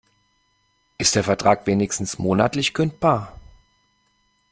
Ist 0.97 1.13
der 1.13 1.23
Vertrag 1.23 1.67
wenigstens 1.67 2.17
monatlich 2.17 2.73
kündbar? 2.73 3.39